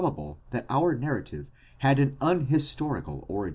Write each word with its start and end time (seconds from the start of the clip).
bable 0.01 0.39
that 0.49 0.65
our 0.67 0.95
narrative 0.95 1.51
had 1.77 1.99
an 1.99 2.17
unhistorical 2.21 3.23
origin. 3.27 3.49